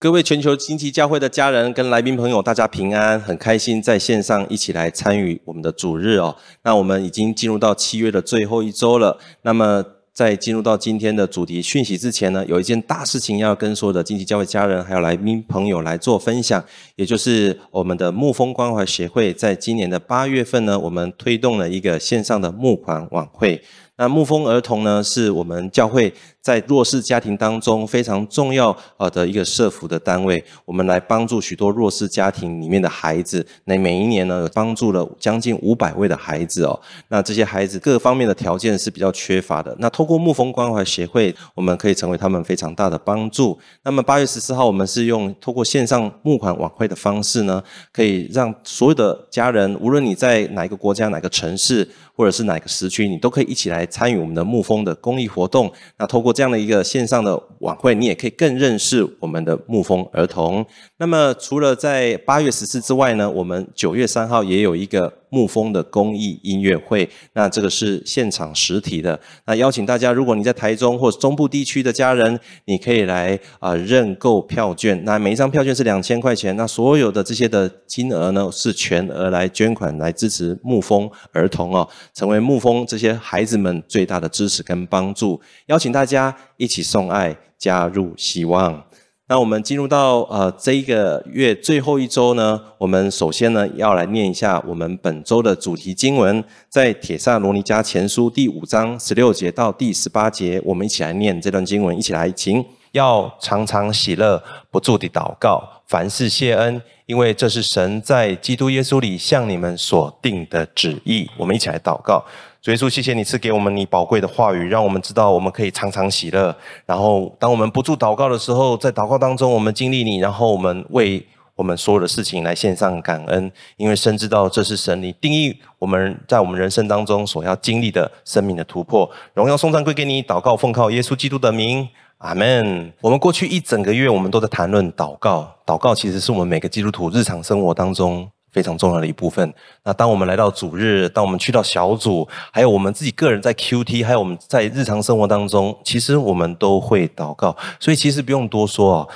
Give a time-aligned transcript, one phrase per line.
[0.00, 6.34] 各位全球金旗教会的家人跟来宾朋友，大家平安，很开心在线上一起来参与我们的主日哦。
[6.62, 9.18] 那我们已经进入到七月的最后一周了。
[9.42, 9.84] 那么
[10.14, 16.64] 在进入到今天的主题讯息之前呢，有一件大事情要跟所有的金旗教会家人还有来宾朋友来做分享，
[16.96, 23.62] 也就是我们的牧风关怀协会在今年的八月份呢，我们推动了一个线上的募款晚会。
[23.98, 26.10] 那牧风儿童呢，是我们教会
[26.40, 30.42] 在弱势家庭当中非常重要呃的一个社福的单位。
[30.64, 33.46] 我们来帮助许多弱势家庭里面的孩子。
[33.64, 36.80] 那每一年呢，帮助了将近五百位的孩子哦。
[37.08, 39.76] 那这些孩子各方面的条件是比较缺乏的。
[39.78, 43.58] 那透过牧风关怀协会，我们可以成为他们非常大的帮助。
[43.82, 47.62] 那么八月十四号，我们是用透过线上募款晚会的方式呢，
[47.92, 51.86] 可以让所有的家人，无论你在哪一个国家、哪个城市，
[52.16, 53.86] 或者是哪个时区，你都可以一起来。
[53.90, 60.64] 参与我们的牧风的公益活动，那透过这样的一个线上的晚会，你也可以更认识我们的牧风儿童。
[61.00, 65.10] 那么除了在八月十四之外呢，我们九月三号也有一个。
[65.32, 69.20] 牧风的公益音乐会，那这个是现场实体的。
[69.46, 75.00] 那邀请大家，如果你在台中或中部地区的家人，你可以来啊认购票券。
[75.04, 76.56] 那每一张票券是两千块钱。
[76.56, 85.40] 那所有的这些的金额呢，是全额来捐款来支持牧风儿童哦，成为牧风这些孩子们最大的支持跟帮助。
[85.66, 88.84] 邀请大家一起送爱，加入希望。
[89.30, 111.30] 那我们进入到呃这一个月最后一周呢，我们首先呢要来念一下我们本周的主题经文，在铁萨罗尼迦前书第五章十六节到第十八节，我们一起来念这段经文，一起来，请要常常喜乐，不住地祷告，凡事谢恩，因为这是神在基督耶稣里向你们所定的旨意。
[111.38, 112.24] 我们一起来祷告。
[112.62, 116.54] 主耶稣，谢谢你赐给我们你宝贵的话语，让我们知道我们可以常常喜乐。
[116.84, 129.10] 然后，当我们不住祷告的时候，在祷告当中，我们经历你，然后我们为我们所有的事情来献上感恩，因为深知道这是神你定义我们在我们人生当中所要经历的生命的突破。
[129.32, 131.88] 荣耀颂赞归给你，祷告奉靠耶稣基督的名，
[132.18, 132.92] 阿门。
[133.00, 138.30] 我们过去一整个月，我们都在谈论祷告，祷告其实是我们每个基督徒日常生活当中。
[138.52, 139.52] 非常重要的一部分。
[139.84, 147.56] 那当我们来到主日，当我们去到小组，还有我们自己个人在 QT，还有我们在日常生活当中，其实我们都会祷告。
[147.78, 149.06] 所以其实不用多说啊，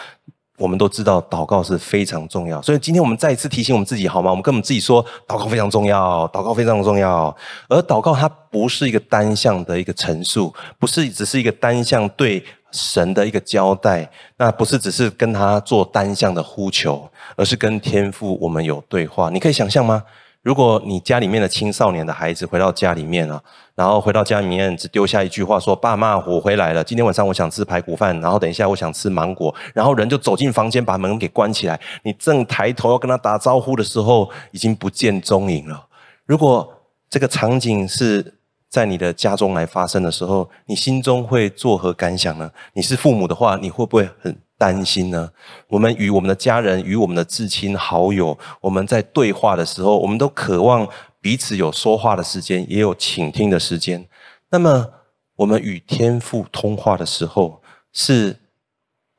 [0.58, 2.62] 我们都知道祷告是非常重要。
[2.62, 4.30] 所以今天我们再一次提醒我们自己，好吗？
[4.30, 7.36] 我们跟我们自己说，祷告非常重要，祷告非常重要。
[7.68, 12.44] 而祷告它不是一个单向的一个陈述，不是只是一个单向对。
[12.74, 19.30] 神的一个交代，那不是只是跟他做单向的呼求，而是跟天父我们有对话。
[19.30, 20.02] 你可以想象吗？
[20.42, 23.40] 如果你家里面的青少年的孩子回到家里面啊，
[23.74, 31.80] 然后回到家里面只丢下一句话说：“爸妈，我回来了，今天晚上我想吃排骨饭，然后等一下我想吃芒果。”然后人就走进房间，把门给关起来。
[32.02, 35.86] 你正抬头要跟他打招呼的时候，已经不见踪影了。
[36.26, 36.70] 如果
[37.08, 38.34] 这个场景是……
[38.74, 42.50] 在你的家中来发生的时候，你心中会作何感想呢？
[42.72, 45.30] 你是父母的话，你会不会很担心呢？
[45.68, 50.88] 我们与我们的家人、与我们的至亲好友，我们在对话的时候，我们都渴望
[51.20, 54.08] 彼此有说话的时间，也有倾听的时间。
[54.50, 54.90] 那么，
[55.36, 58.40] 我们与天父通话的时候，是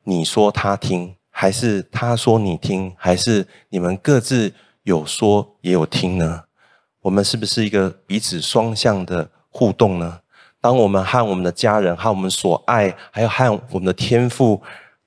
[0.04, 4.52] 你说他听，还是他说你听，还是你们各自
[4.82, 6.42] 有说也有听呢？
[7.00, 9.30] 我们是不是一个彼此双向的？
[9.56, 10.20] 互动呢？
[10.60, 14.60] 当我们和我们的家人、和我们所爱，还有和我们的天赋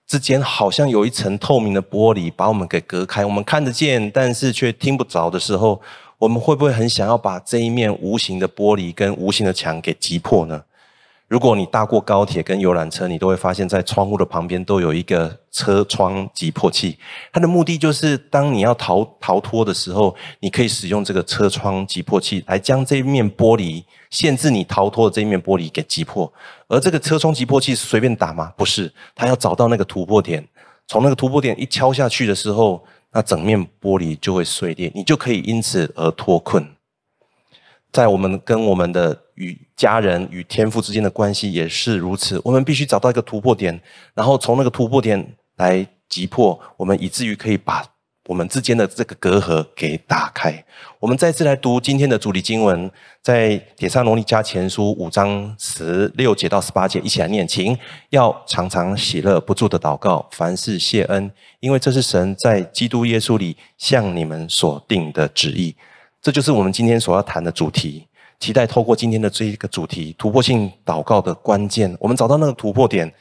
[0.07, 5.79] 之间，好像有一层透明的玻璃把我们给隔开，我们看得见，但是却听不着的时候，
[6.17, 10.63] 我们会不会很想要把这一面无形的玻璃跟无形的墙给击破呢？
[11.29, 16.97] 如果你搭过高铁跟游览车，你都会发现，在窗户的旁边都有一个车窗急迫器。
[17.31, 26.33] 它的目的就是，当你要逃逃脱的时候，你可以使用这个车窗急迫器来将这一面玻璃限制你逃脱的这一面玻璃给击破。
[26.67, 28.51] 而这个车窗急迫器是随便打吗？
[28.57, 30.43] 不是，它要找到那个突破点，
[30.87, 36.67] 从那个突破点一敲下去的时候，那整面玻璃就会碎裂，你就可以因此而脱困。
[37.91, 43.79] 在我们跟我们的与家人与天父之间的关系也是如此，我们必须找到一个突破点，
[44.13, 47.83] 然后从那个突破点来击破我们，以至于可以把
[48.27, 50.63] 我们之间的这个隔阂给打开。
[50.99, 52.91] 我们再次来读今天的主题经文，
[53.23, 57.75] 在帖撒罗尼迦前书五章十六节到十八节，一起来念，请
[58.11, 65.75] 要常常喜乐，不住的祷告，凡事谢恩，因为这是神在基督耶稣里向你们所定的旨意。
[66.21, 68.05] 这就是我们今天所要谈的主题。
[68.39, 73.13] 期待透过今天的这一个主题，突破性祷告的关键，我们找到那个突破点，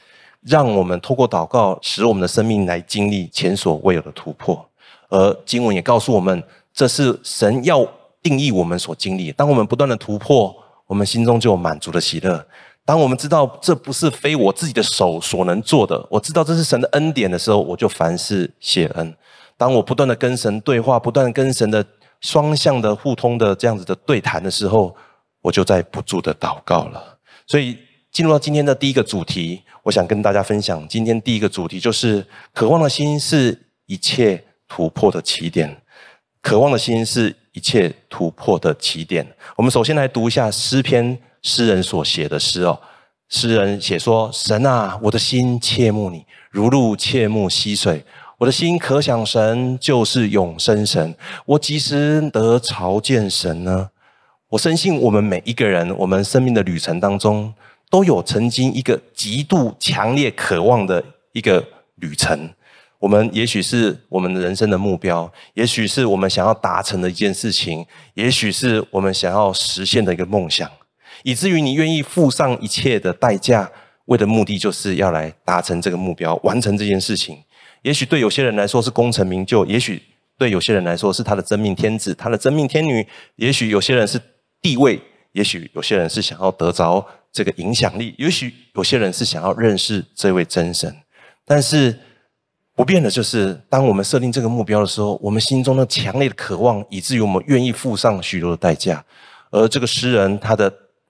[0.43, 4.65] 让我们透过祷告，使我们的生命来经历前所未有的突破。
[5.09, 6.41] 而经文也告诉我们，
[6.73, 7.85] 这是神要
[8.23, 9.29] 定义我们所经历。
[9.33, 10.55] 当我们不断的突破，
[10.87, 12.45] 我们心中就有满足的喜乐。
[12.85, 19.13] 当我们知道这不是非我自己的手所能做的，我知道这是神的恩典的时候，我就凡事谢恩。
[19.57, 21.85] 当我不断的跟神对话，不断跟神的
[22.21, 24.95] 双向的互通的这样子的对谈的时候，
[25.41, 27.17] 我就在不住的祷告了。
[27.47, 27.77] 所以
[28.11, 35.81] 进入到今天的第一个主题，我想跟大家分享，今天第一个主题就是渴望的心是一切突破的起点。
[36.41, 39.25] 渴望的心是一切突破的起点。
[39.55, 42.79] 我们首先来读一下诗篇诗人所写的诗哦。
[43.27, 48.03] 诗人写说：“神啊，我的心切慕你，如鹿切慕溪水。
[48.39, 51.13] 我的心可想神，就是永生神。
[51.45, 53.89] 我几时得朝见神呢？”
[54.51, 57.53] 我深信，我们每一个人，我们生命的旅程当中，
[57.89, 61.03] 都有曾经一个极度强烈渴望的
[61.33, 61.63] 一个
[61.95, 62.49] 旅程。
[62.99, 70.71] 我们也许是我们人生的目标，也许是我们想要达成的一件事情，也许是我们想要实现的一个梦想，
[71.23, 73.69] 以至于你愿意付上一切的代价，
[74.05, 77.37] 为的目的就是要来达成这个目标，完成这件事情。
[77.81, 80.01] 也许对有些人来说是功成名就，也许
[80.37, 84.19] 对有些人来说是他的真命天子，他的真命天女，也许有些人是。
[84.61, 90.93] 地位，也许有些人是想要得着这个影响力，也许有些人是想要认识这位真神。
[91.45, 91.97] 但是
[92.75, 99.01] 不变的就是，当我们设定这个目标的时候，我们心中的强烈的渴望，以至于我们愿意付上许多的代价。
[99.49, 100.69] 而这个诗人，他的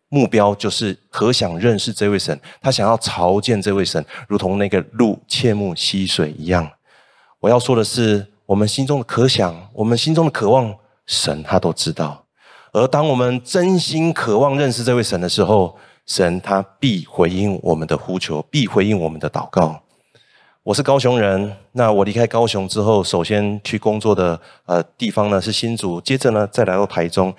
[0.10, 6.70] 目标就是渴想认识这位神，他想要朝见这位神，如同那个鹿切慕溪水一样。
[7.40, 10.76] 我要说的是，我们心中的渴想，我们心中的渴望，
[11.06, 12.26] 神他都知道。
[12.72, 19.82] 而当我们真心渴望认识这位神的时候，神他必回应我们的呼求，必回应我们的祷告。
[20.64, 27.34] 我是高雄人，那我离开高雄之后，首先去工作的呃地方呢是新竹，接着呢再来到台中。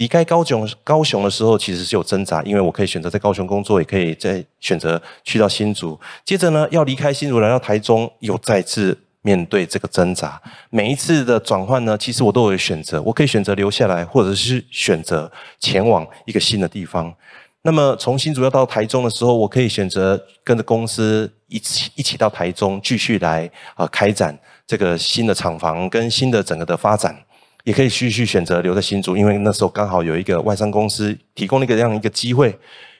[0.00, 5.98] 离开高雄高雄的时候，其实是有挣扎，因为我可以选择在高雄工作，也可以再选择去到新竹。
[6.24, 8.98] 接着呢要离开新竹来到台中，又再次。
[9.22, 17.14] 面对这个挣扎，每一次的转换呢，其实我都有选择，我可以选择留下来，或者是选择前往一个新的地方。
[17.60, 23.44] 那么从新竹要到台中的时候，我可以选择跟着公司一起一起到台中，继续来
[23.74, 24.34] 啊、呃、开展
[24.66, 27.14] 这个新的厂房跟新的整个的发展，
[27.64, 32.58] 也可以继续选择留在新竹，因为那时候刚好有一个外商公司提供了一个这样一个机会。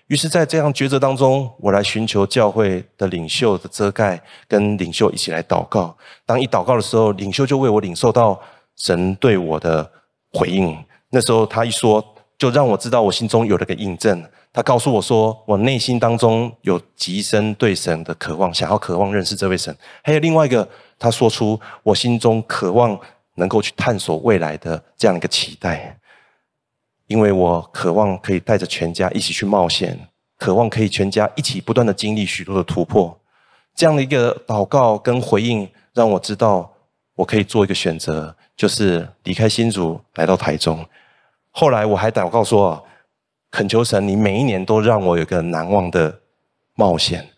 [0.09, 5.97] 于是，在这样抉择当中，我来寻求教会的领袖的遮盖，跟领袖一起来祷告。
[6.27, 8.41] 当一祷告的时候，领袖就为我领受到
[8.77, 9.89] 神对我的
[10.33, 10.77] 回应。
[11.11, 12.05] 那时候他一说，
[12.37, 14.25] 就让我知道我心中有了个印证。
[14.53, 19.73] 他告诉我说，我内心当中有极深对神的渴望，想要渴望认识这位神。
[20.03, 20.69] 还有另外一个，
[20.99, 22.99] 他说出我心中渴望
[23.41, 25.99] 能够去探索未来的这样一个期待。
[27.09, 29.99] 因为我渴望可以带着全家一起去冒险，
[30.39, 33.19] 渴望可以全家一起不断的经历许多的突破，
[33.75, 36.73] 这样的一个祷告跟回应，让我知道
[37.17, 40.87] 我可以做一个选择，就是离开新竹来到台中。
[41.51, 42.87] 后来我还祷告说，
[43.51, 46.21] 恳求神，你每一年都让我有个难忘的
[46.75, 47.29] 冒险。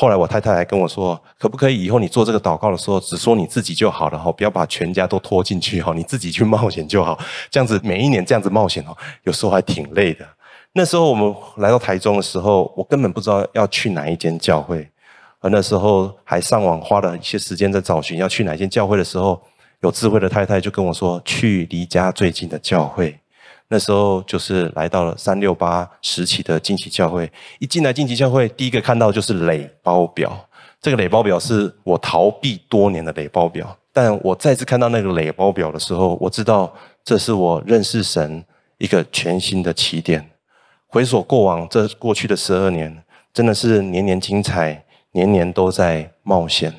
[0.00, 7.18] 后来我太太还跟我说，可不可以以后你做这个祷告的时候，只说你自己就好了哈，不要把全家都拖进去哈，你自己去冒险就好。
[7.50, 10.24] 这样子每一年这样子冒险哦，有时候还挺累的。
[10.74, 14.88] 那时候我们来到台中的时候，我根本不知道要去哪一间教会，
[15.40, 19.42] 而那时候还上网花了一些时间在找寻要去哪一间教会的时候，
[19.80, 23.18] 有智慧的太太就跟我说，去离家最近的教会。
[23.68, 30.48] 那时候就是来到了三六八时期的惊奇教会，一进来惊奇教会，第一个看到就是累包表。
[30.80, 36.72] 这个累包表是我逃避多年的累包表，但我再次看到那个累包表的时候，我知道
[37.04, 38.44] 这是我认识神
[38.78, 40.30] 一个全新的起点。
[40.86, 46.72] 回首过往这过去的十二年，真的是年年精彩，年年都在冒险。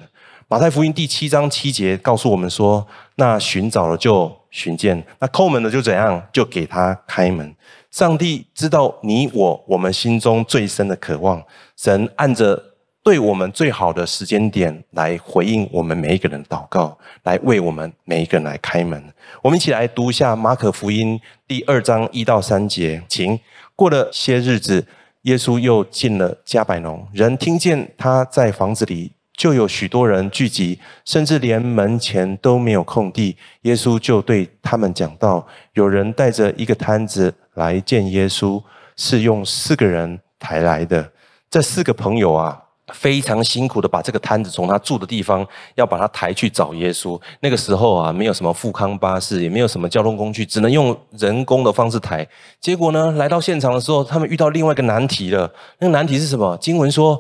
[0.48, 7.56] 马太福音第七章七节告诉我们说：“那寻找了就寻见，那叩门的就怎样，就给他开门。
[7.92, 11.44] 上帝知道你我我们心中最深的渴望，
[11.76, 12.62] 神按着
[13.04, 19.04] 对我们最好的时间点来回应我们每一个人祷告，来为我们每一个人来开门。
[19.42, 23.40] 我们一起来读一下马可福音第二章一到三节，请。
[23.76, 24.86] 过了些日子，
[25.22, 33.38] 耶稣又进了加百农，人听见他在房子里。”就有许多人聚集，甚至连门前都没有空地。
[33.62, 38.62] 耶稣就对他们讲道：有人带着一个摊子来见耶稣，
[38.98, 41.10] 是用四个人抬来的。
[41.50, 47.18] 这四个朋友啊，非常辛苦的把这个摊子从他住的地方要把他抬去找耶稣。
[47.40, 52.28] 那个时候啊，没有什么富康巴士，也没有什么交通工具，只能用人工的方式抬。
[52.60, 55.50] 结果呢，来到现场的时候，他们遇到另外一个难题了。
[55.80, 56.58] 那个难题是什么？
[56.58, 57.18] 经文说，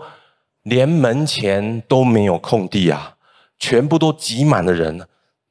[0.63, 3.15] 连门前都没有空地啊，
[3.57, 5.07] 全部都挤满了人。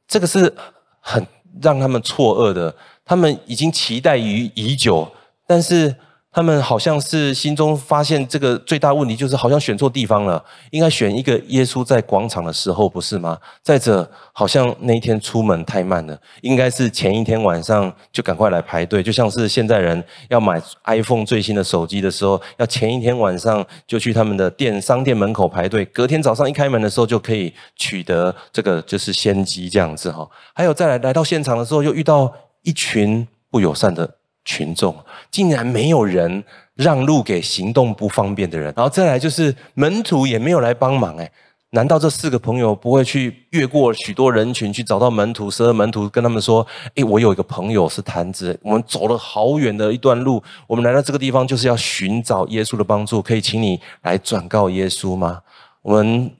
[0.07, 0.55] 这个是
[1.01, 1.27] 很
[1.63, 2.75] 让他们错愕的。
[3.05, 5.11] 他们已经期待于已久，
[5.47, 5.95] 但是。
[6.39, 10.41] 他们好像是心中发现这个最大问题，就是好像选错地方了，
[10.71, 13.37] 应该选一个耶稣在广场的时候，不是吗？
[13.61, 30.25] 再者，好像那一天出门太慢了，应该是前一天晚上就赶快来排队，就像是现在人要买 iPhone 最新的手机的时候，要前一天晚上就去他们的店商店门口排队，隔天早上一开门的时候就可以取得这个就是先机这样子哈。
[30.55, 34.18] 还有再来来到现场的时候，又遇到一群不友善的。
[34.49, 34.97] 群众
[35.31, 36.43] 竟然没有人
[36.75, 41.31] 让路给行动不方便的人，然后再来就是门徒也没有来帮忙诶，
[41.73, 55.43] 难道这四个朋友不会去越过许多人群去找到门徒，十二门徒跟他们说：“诶，我有一个朋友是瘫子，我们走了好远的一段路，我们来到这个地方就是要寻找耶稣的帮助，可以请你来转告耶稣吗？”
[55.83, 56.31] 我们。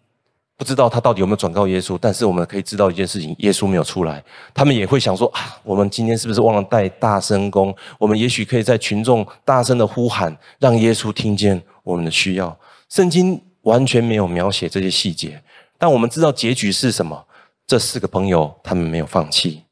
[0.59, 4.23] 不知道他到底有没有转告耶稣，但是我们可以知道一件事情：耶稣没有出来。
[4.53, 7.73] 他们也会想说啊，我们今天是不是忘了带大声公？
[7.97, 12.59] 我们也许可以在群众大声的呼喊，让耶稣听见我们的需要。
[12.89, 15.41] 圣经完全没有描写这些细节，
[15.79, 17.25] 但我们知道结局是什么。
[17.65, 19.63] 这四个朋友他们没有放弃，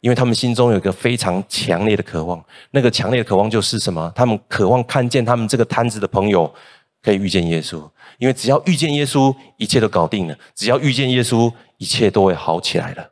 [0.00, 2.40] 因为他们心中有一个非常强烈的渴望。
[2.70, 4.12] 那个强烈的渴望就是什么？
[4.14, 6.54] 他们渴望看见他们这个摊子的朋友
[7.02, 7.82] 可以遇见耶稣。
[8.18, 13.10] 因为只要遇见耶稣，一切都搞定了；只要遇见耶稣，一切都会好起来了。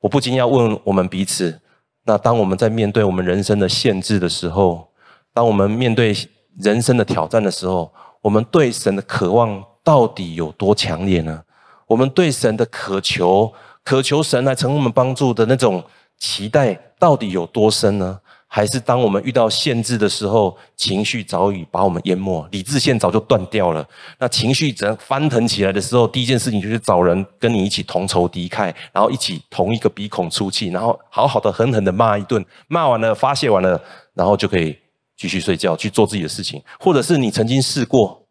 [0.00, 1.60] 我不禁要问我们彼此：
[2.04, 4.88] 那当我们在面对我们人生的限制的时候，
[5.32, 6.14] 当我们面对
[6.58, 11.42] 人生的挑战的时候，我们对神的渴望到底有多强烈呢？
[11.86, 15.82] 我们对神的渴求、渴求神来成为我们帮助的那种
[16.18, 18.20] 期待，到底有多深呢？
[18.54, 23.84] 还是当我们遇到限制的时候，情绪早已把我们淹没，理智线早就断掉了。
[24.20, 33.82] 那情绪整翻腾起来的时候，第一件事情就是找人跟你一起同仇敌忾，然后一起同一个鼻孔出气，然后好好的狠狠的骂一顿，骂完了发泄完了，
[34.14, 34.78] 然后就可以
[35.16, 36.62] 继续睡觉去做自己的事情。
[36.78, 38.22] 或者是你曾经试过，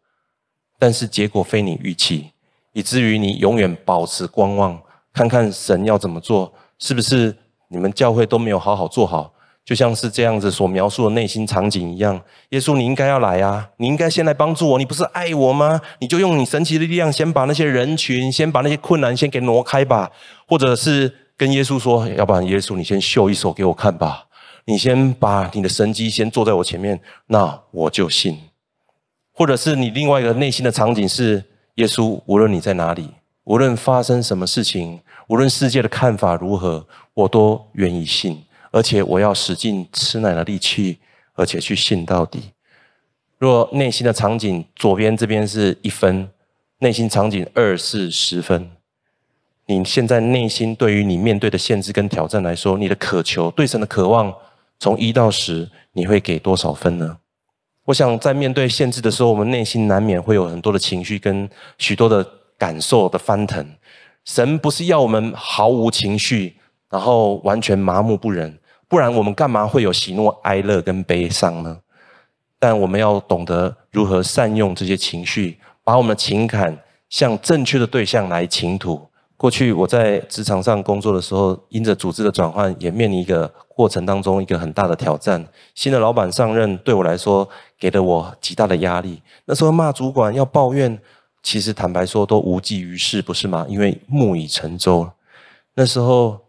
[0.80, 2.30] 但是结果非你预期，
[2.72, 7.36] 以至于你永远保持观望，看看神要怎么做，是不是
[7.68, 9.33] 你们教会都没有好好做好？
[9.66, 13.70] 就像是这样子所描述的内心场景一样，耶稣，你应该要来啊！
[13.78, 15.80] 你应该先来帮助我，你不是爱我吗？
[16.00, 20.12] 你就用你神奇的力量，先把那些人群，先把那些困难先给挪开吧。
[20.46, 24.26] 或者是跟耶稣说，要不然耶稣，你先秀一手给我看吧。
[24.66, 28.38] 你先把你的神迹先做在我前面，那我就信。
[29.34, 31.44] 或者是你另外一个内心的场景是，
[31.76, 33.10] 耶稣，无论你在哪里，
[33.46, 38.44] 无论发生什么事情，无论世界的看法如何，我都愿意信。
[38.74, 40.98] 而且我要使尽吃奶的力气，
[41.36, 42.42] 而且去信到底。
[43.38, 46.28] 若内心的场景左边这边是一分，
[46.80, 48.72] 内心场景二是十分。
[49.68, 54.34] 你现在内心对于你面对的限制跟挑战来说，你的渴求对神的渴望
[54.80, 57.20] 从一到十，你会给多少分呢？
[57.86, 62.28] 我想在面对限制的时候，我们内心难免会有很多的情绪跟许多的
[62.58, 63.66] 感受的翻腾。
[64.26, 66.56] 神不是要我们毫无情绪，
[66.90, 68.58] 然后完全麻木不仁。
[68.94, 71.80] 不然我们干嘛会有喜怒哀乐跟悲伤呢？
[72.60, 76.78] 但我们要懂得如何善用这些情绪，把我们的情感
[77.10, 79.02] 向正确的对象来倾吐。
[79.36, 85.44] 过去我在职场上工作的时候，因着组织的转换，也面临一个过程当中一个很大的挑战。
[85.74, 89.20] 新的老板上任，对我来说给了我极大的压力。
[89.46, 91.00] 那时候骂主管要抱怨，
[91.42, 93.66] 其实坦白说都无济于事，不是吗？
[93.68, 95.10] 因为木已成舟。
[95.74, 96.43] 那时候。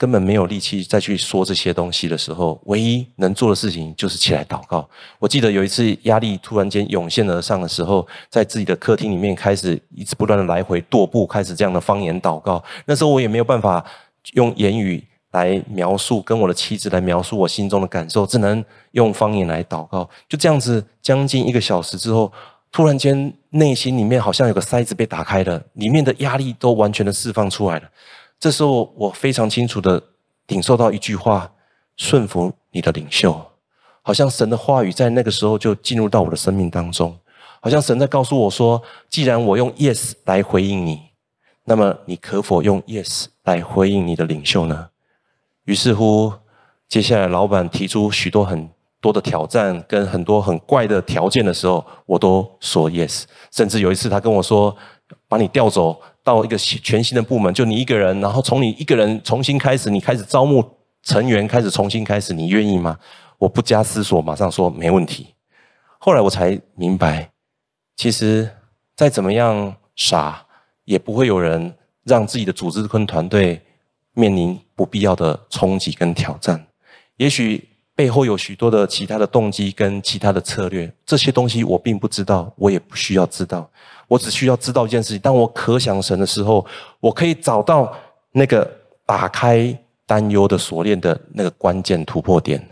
[0.00, 4.88] 根本没有力气再去说这些东西的时候，唯一能做的事情就是起来祷告。
[5.18, 12.64] 我记得有一次压力突然间涌现而上的时候，在自己的客厅里面开始一直不断的来回踱步，开始这样的方言祷告。
[12.86, 13.84] 那时候我也没有办法
[14.32, 20.08] 用言语来描述，跟我的妻子来描述我心中的感受，只能用方言来祷告。
[20.26, 22.32] 就这样子将近一个小时之后，
[22.72, 27.90] 突然间内心里面好像有个塞子被打开了，里面的压力都完全的释放出来了。
[28.40, 30.02] 这时候，我非常清楚地
[30.46, 31.52] 领受到一句话：
[31.98, 33.38] 顺服你的领袖。
[34.00, 37.14] 好像神的话语在那个时候就进入到我的生命当中，
[37.60, 41.02] 好像神在告诉我说：既然我用 yes 来回应你，
[41.64, 44.88] 那么你可否用 yes 来回应你的领袖呢？
[45.64, 46.32] 于是乎，
[46.88, 48.70] 接下来老板提出许多很
[49.02, 53.24] 多的挑战跟很多很怪的条件的时候，我都说 yes。
[53.50, 54.74] 甚至有一次，他跟我说
[55.28, 60.64] ：“把你调走到一个全新的部门，就你一个人，然后从你一个人重新开始，你开始招募
[61.02, 62.98] 成员，开始重新开始，你愿意吗？”
[63.38, 65.34] 我不加思索，马上说没问题。
[65.98, 67.30] 后来我才明白，
[67.96, 68.50] 其实
[68.94, 70.46] 再怎么样傻，
[70.84, 71.74] 也不会有人
[72.04, 73.62] 让自己的组织跟团队
[74.12, 76.66] 面临不必要的冲击跟挑战。
[77.16, 77.69] 也许。
[78.00, 83.68] 背后有许多的其他的动机跟其他的策略，这些东西我并不知道，我也不需要知道，
[84.08, 86.64] 我只需要知道一件事情：当我渴想神的时候，
[86.98, 87.92] 我可以找到
[88.32, 88.66] 那个
[89.04, 92.66] 打开担忧的锁链的那个关键突破点，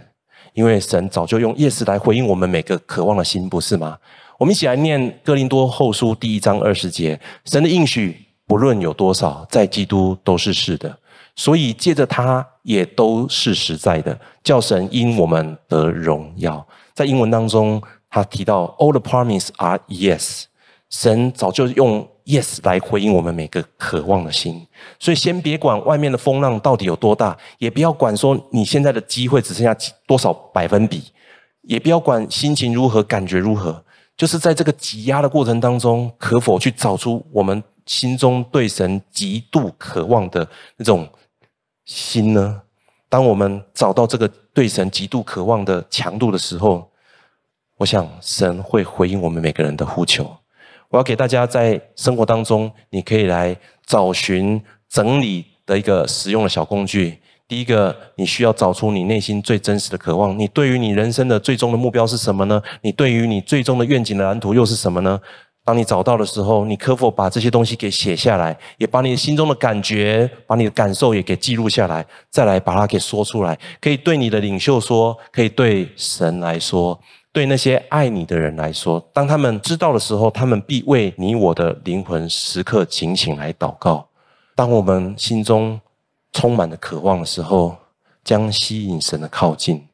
[0.54, 3.98] 因为神早就用 yes 来回应我们每个渴望的心，不是吗？
[4.38, 8.16] 我们一起来念哥林多后书第一章二十节：神的应许
[8.46, 10.98] 不论有多少，在基督都是是的。
[11.38, 16.66] 所以借着他也都是实在的，叫神因我们得荣耀。
[16.92, 17.80] 在英文当中，
[18.10, 20.46] 他提到 All the promises are yes，
[20.90, 24.66] 神早就用 yes 来回应我们每个渴望的心。
[24.98, 29.72] 所以先别管外面的风浪到底有多大，也不要管说你现在的机会只剩下
[30.08, 31.04] 多少百分比，
[31.62, 33.80] 也不要管心情如何，感觉如何，
[34.16, 40.44] 就是在这个挤压的过程当中，可否去找出我们心中对神极度渴望的
[40.78, 41.08] 那种。
[41.88, 42.60] 心呢？
[43.08, 46.90] 当我们找到这个对神极度渴望的强度的时候，
[47.78, 50.30] 我想神会回应我们每个人的呼求。
[50.90, 57.18] 我要给大家在生活当中，你可以来找寻整理的一个实用的小工具。
[57.46, 60.38] 第一个，你需要找出你内心最真实的渴望。
[60.38, 62.62] 你对于你人生的最终的目标是什么呢？
[62.82, 65.18] 你对于你最终的愿景的蓝图又是什么呢？
[65.68, 73.58] 当你找到的时候，你可否把这些东西给写下来，也把你心中的感觉、把你的感受也给记录下来，再来把它给说出来。
[73.78, 76.98] 可以对你的领袖说，可以对神来说，
[77.34, 78.98] 对那些爱你的人来说。
[79.12, 84.08] 当他们知道的时候，他们必为你我的灵魂时刻警醒来祷告。
[84.54, 85.78] 当我们心中
[86.32, 87.76] 充满了渴望的时候，
[88.24, 89.87] 将吸引神的靠近。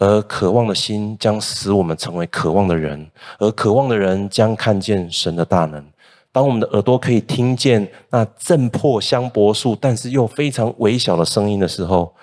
[0.00, 3.06] 而渴望的心将使我们成为渴望的人，
[3.38, 5.84] 而渴望的人将看见神的大能。
[6.32, 12.14] 当我们的耳朵可以听见那震破香柏树，但是又非常微小的声音的时候，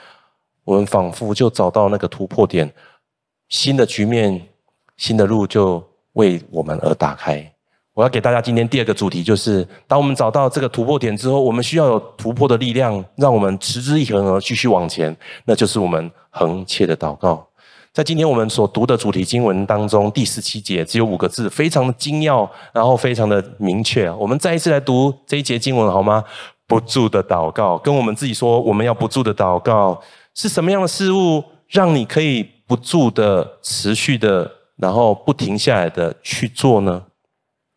[0.64, 2.74] 我们仿佛就找到那个突破点，
[3.50, 4.42] 新的局面、
[4.98, 7.54] 新的路就为我们而打开。
[7.94, 17.48] 我要给大家今天第二个主题，就是当我们找到这个突破点之后，我们需要有突破的力量，让我们持之以恒而继续往前，那就是我们恒切的祷告。
[17.98, 24.08] 在今天我们所读的主题经文当中，第十七节只有五个字，非常的精要，然后非常的明确。
[24.12, 26.24] 我们再一次来读这一节经文好吗？
[26.68, 30.00] 不住的祷告，跟我们自己说，我们要不住的祷告，
[30.36, 37.04] 是什么样的事物让你可以不住的、持续的，然后不停下来的去做呢？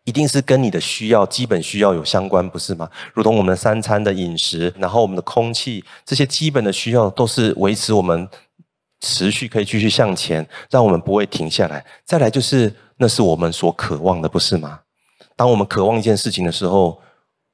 [0.05, 2.87] 一定是跟你的需要、基本需要有相关，不是吗？
[3.15, 8.29] 如同我们三餐的饮食，然后我们的空气，这些基本的需要都是维持我们。
[9.01, 11.85] 持续可以继续向前，让我们不会停下来。
[12.05, 14.81] 再来就是，那是我们所渴望的，不是吗？
[15.37, 17.01] 当我们渴望一件事情的时候，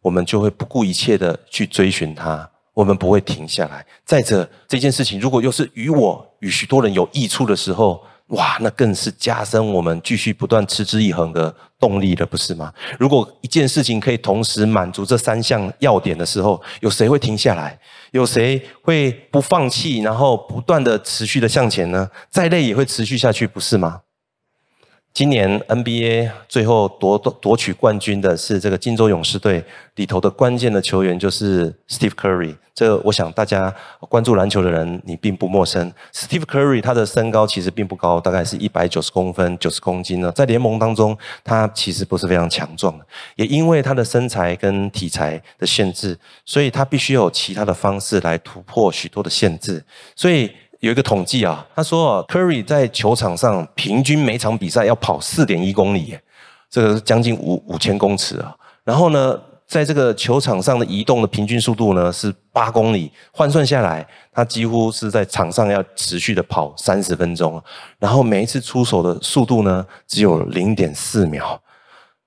[0.02, 3.87] 我们就会不顾一切的去追寻它，我们不会停下来。
[4.04, 12.73] 再者，这件事情如果又是与我与许多人有益处的时候，哇，那更是加深我们继续不断持之以恒的动力了，不是吗？
[12.99, 17.79] 如果一件事情可以同时满足这三项要点的时候，有谁会停下来？
[18.11, 22.11] 有谁会不放弃，然后不断的持续的向前呢？
[22.29, 24.01] 再累也会持续下去，不是吗？
[25.16, 32.55] 今年 NBA 最后夺夺取冠军的是这个金州勇士队里头的关键的球员，就是 Steve Curry。
[32.74, 33.74] 这我想大家
[34.11, 35.90] 关注篮球的人你并不陌生。
[36.12, 40.31] Steve Curry 他的身高其实并不高，大概是一百九十公分，九十公斤呢。
[40.33, 42.94] 在联盟当中，他其实不是非常强壮。
[43.37, 49.83] 也因为他的身材跟体材的限制，所以他必须有其他的方式来突破许多的限制。
[50.14, 50.52] 所以。
[50.81, 56.19] 有一个统计啊，他说，Curry 在球场上平均每场比赛要跑四点一公里，
[56.69, 58.55] 这个将近五五千公尺啊。
[58.85, 67.61] 然后呢，在这个球场上的移动的平均速度呢是八公里，换算下来，他几乎是在场上要持续的跑三十分钟。
[67.99, 71.61] 然后每一次出手的速度呢只有零点四秒。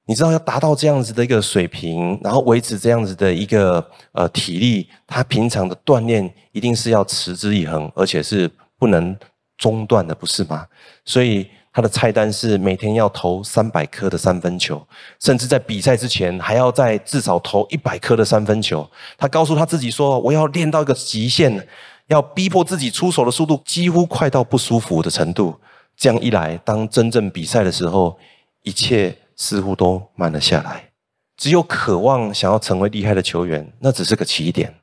[0.09, 9.15] 你知道要达到这样子的一个水平，然后维持这样子的一个呃体力，他平常的锻炼一定是要持之以恒，而且是不能
[9.55, 10.65] 中断的，不是吗？
[11.05, 14.83] 所以他的菜单是每天要投三百颗的三分球，
[15.19, 18.89] 甚至在比赛之前还要再至少投一百颗的三分球。
[19.15, 21.67] 他告诉他自己说：“我要练到一个极限。”
[22.09, 25.55] 要逼迫自己出手的速度几乎快到不舒服的程度。
[25.95, 28.17] 这样一来，当真正比赛的时候，
[28.63, 30.83] 一切似乎都慢了下来。
[31.37, 34.75] 只有渴望想要成为厉害的球员，那只是个起点，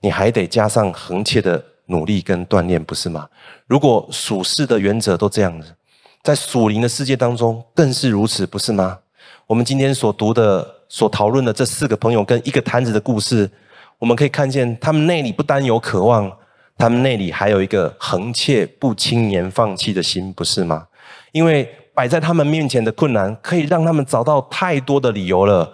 [0.00, 3.28] 你还得加上恒切的努力跟锻炼，不是吗？
[3.66, 5.74] 如果属世的原则都这样子，
[6.22, 9.00] 在属灵的世界当中更是如此，不是吗？
[9.48, 13.50] 我们今天所读的、所讨论的这四个朋友跟一个瘫子的故事，
[13.98, 16.30] 我们可以看见，他们内里不单有渴望，
[16.76, 20.86] 他们内里还有一个恒切不轻言放弃的心，不是吗？
[21.32, 25.68] 因为摆在他们面前的困难，可以让他们找到太多的理由了。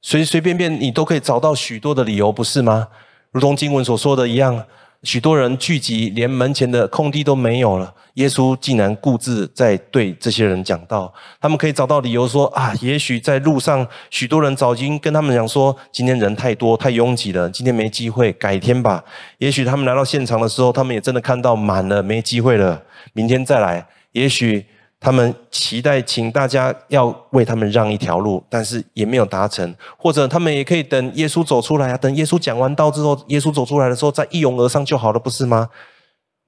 [0.00, 2.88] 随随便便你都可以找到许多的理由，不是吗？
[3.30, 4.64] 如同经文所说的一样，
[5.02, 7.92] 许多人聚集，连门前的空地都没有了。
[8.14, 19.04] 耶稣竟然固执在对这些人讲道，他们可以找到理由说啊，也许在路上，许多人早已经跟他们讲说，今天人太多，太拥挤了，今天没机会，改天吧。
[19.36, 23.86] 也许他们来到现场的时候，他们也真的看到满了，没机会了，明天再来。
[24.12, 24.64] 也许。
[24.98, 29.74] 他们期待请大家要为他们让一条路，但是也没有达成。
[29.98, 35.68] 或者他们也可以等耶稣走出来啊，等耶稣讲完道之后，耶稣走出来的时候再一拥而上就好了，不是吗？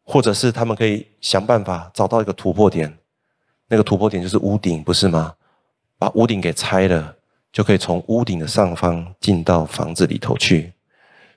[0.03, 2.99] 或者是他们可以想办法找到一个突破点，
[3.69, 5.35] 那个突破点就是屋顶，不是吗？
[5.99, 7.15] 把屋顶给拆了，
[7.53, 10.73] 就可以从屋顶的上方进到房子里头去。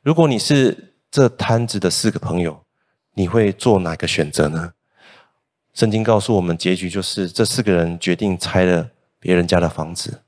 [0.02, 2.63] 如果你是这摊子的四个朋友，
[3.15, 4.71] 你会做哪个选择呢？
[5.73, 8.88] 圣经告诉我们，结局就是这四个人决定拆了
[9.19, 10.21] 别人家的房子。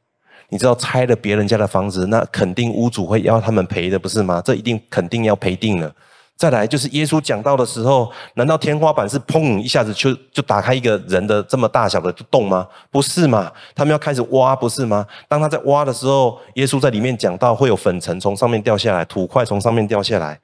[0.49, 4.41] 你知道，拆了别人家的房子，那肯定屋主会要他们赔的，不是吗？
[4.45, 5.91] 这一定肯定要赔定了。
[6.35, 12.67] 再来就是耶稣讲到的时候，难道天花板是砰一下子就就打开一个人的这么大小的洞吗？
[12.91, 13.51] 不是嘛？
[13.75, 15.05] 他们要开始挖，不是吗？
[15.27, 20.39] 当他在挖的时候，耶稣在里面讲到，会有粉尘从上面掉下来，土块从上面掉下来。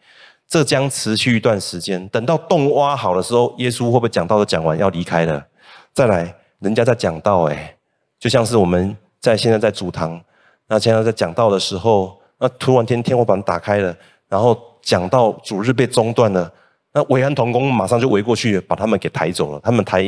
[0.49, 5.45] 这将持续一段时间，等到洞挖好的时候，耶稣会不会讲道都讲完要离开了？
[5.93, 7.75] 再来，人家在讲道，哎，
[8.19, 10.19] 就像是我们在现在在主堂，
[10.67, 13.95] 那现在在讲道的时候，那突然间天花板打开了，
[14.27, 16.51] 然后讲道主日被中断了，
[16.93, 19.59] 那维安同工马上就围过去把他们给抬走了。
[19.63, 20.01] 他们抬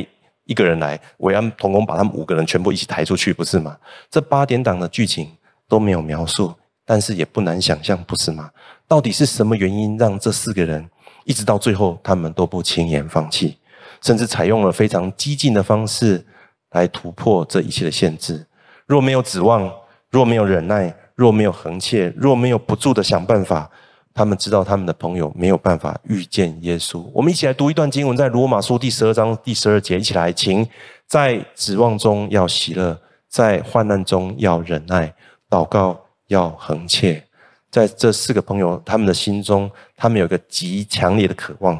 [0.45, 3.77] 一个人来，维安同工把他们五个人全部一起抬出去，不是吗？
[4.09, 5.29] 这八点档的剧情
[5.67, 6.51] 都没有描述。
[6.85, 8.49] 但是也不难想象，不是吗？
[8.87, 10.89] 到底是什么原因让这四个人
[11.23, 13.57] 一直到最后，他们都不轻言放弃，
[14.01, 16.25] 甚至采用了非常激进的方式
[16.71, 18.45] 来突破这一切的限制？
[18.85, 19.71] 若没有指望，
[20.09, 23.69] 若没有忍耐，若没有恒切，若没有不住的想办法，
[24.13, 27.09] 他们知道他们的朋友没有办法遇见耶稣。
[27.13, 30.67] 我们一起来读一段经文，在罗马书第十二章第十二节，一起来，请
[31.07, 35.13] 在指望中要喜乐，在患难中要忍耐，
[35.49, 35.97] 祷告。
[36.31, 37.21] 要恒切，
[37.69, 41.79] 在这四个朋友他们的心中，他们有一个极强烈的渴望，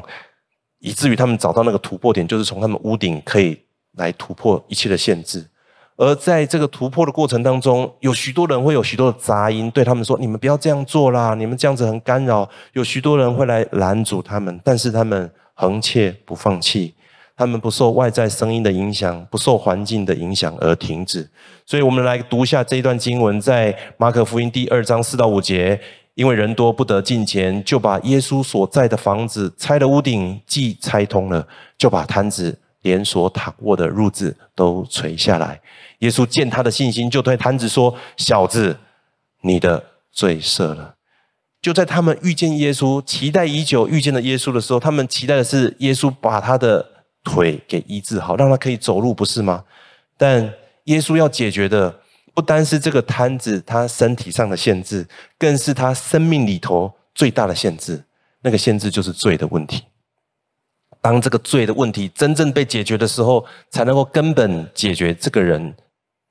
[0.78, 3.58] 以至于他们找到那个突破点，就是从他们屋顶可以
[3.96, 5.48] 来突破一切的限制。
[5.96, 16.94] 而在这个突破的过程当中，有许多人会有许多的杂音对他们说：“你们不要这样做啦，你们这样子很干扰。”有许多人会来拦阻他们，但是他们恒切不放弃。
[17.36, 21.28] 他们不受外在声音的影响，不受环境的影响而停止。
[21.66, 25.80] 所以，我们来读一下这一段经文，在马可福音第二章四到五节。
[26.14, 35.58] 因为人多不得进前，就把耶稣所在的房子拆了屋顶，既拆通了，就把摊子连所躺卧的褥子都垂下来。
[36.00, 38.76] 耶稣见他的信心，就对摊子说：“小子，
[39.40, 40.96] 你的罪赦了。”
[41.62, 46.91] 就在他们遇见耶稣、期待已久遇见的耶稣的时候，他们期待的是耶稣把他的。
[47.24, 49.64] 腿给医治好，让他可以走路，不是吗？
[50.16, 50.42] 但
[50.84, 52.00] 耶稣要解决的
[52.34, 55.06] 不单是这个瘫子他身体上的限制，
[55.38, 58.02] 更是他生命里头最大的限制。
[58.40, 59.84] 那个限制就是罪的问题。
[61.00, 65.74] 当这个罪的问题真正被解决的时候，才能够根本解决这个人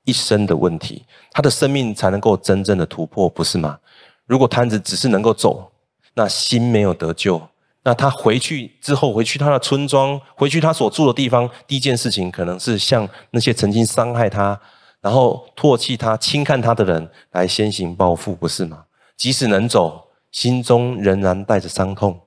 [0.04, 3.78] 一生的问题，他的生命才能够真正的突破，不是吗？
[4.26, 5.70] 如果瘫子只是能够走，
[6.14, 7.40] 那心没有得救。
[7.84, 14.60] 那他回去之后，回去他的村庄，回去他所住的地方，第一件事情可能是向那些曾经伤害他、
[15.00, 18.84] 然后唾弃他、轻看他的人来先行报复，不是吗？
[19.16, 22.20] 即使能走，心中仍然带着伤痛。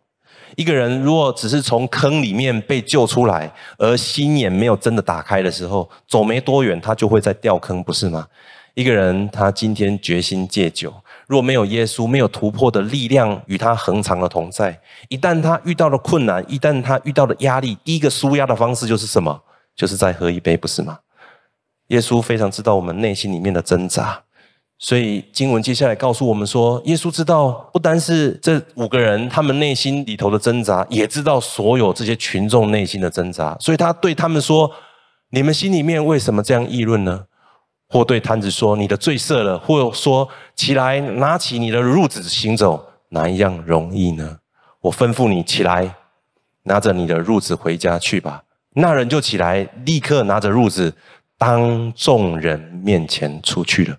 [0.58, 8.28] 一个人如果只是从坑里面被救出来，而心眼没有真的打开的时候，走没多远，他就会再掉坑，不是吗？
[8.74, 10.94] 一个人他今天决心戒酒。
[11.28, 19.42] 若没有耶稣，没有突破的力量与他恒常的同在，一旦他遇到了困难，一旦他遇到了压力，第一个舒压的方式就是什么？
[19.76, 21.00] 就是再喝一杯，不是吗？
[21.88, 24.24] 耶稣非常知道我们内心里面的挣扎，
[24.80, 34.72] 所以经文接下来告诉我们说，耶稣知道不单是这五个人他们内心里头的挣扎，也知道所有这些群众内心的挣扎，所以他对他们说
[35.32, 37.26] ：“你们心里面为什么这样议论呢？”
[37.96, 44.38] 或对瘫子说：“你的罪赦了。”或说：“起来，拿起你的褥子行走，哪一样容易呢？”
[44.84, 45.96] 我吩咐你起来，
[46.64, 48.44] 拿着你的褥子回家去吧。
[48.74, 50.94] 那人就起来，立刻拿着褥子，
[51.38, 53.96] 当众人面前出去了。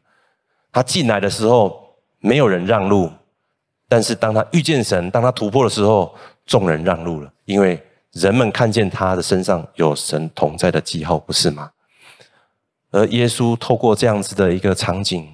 [0.70, 1.82] 他进来的时候，
[2.18, 3.09] 没有人让路；
[3.88, 7.82] 但是当他遇见神，当他突破的时候，众人让路了，因为
[8.12, 11.70] 人们看见他的身上有神同在的记号，不是吗？
[12.90, 15.27] 而耶稣透过这样子的一个场景，